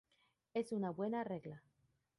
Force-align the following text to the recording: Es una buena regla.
Es 0.55 0.71
una 0.71 0.89
buena 0.89 1.23
regla. 1.23 1.61